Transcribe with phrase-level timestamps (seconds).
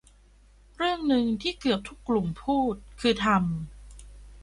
[0.77, 3.41] เรื่องนึงที่เกือบทุกกลุ่มพูดคือทำ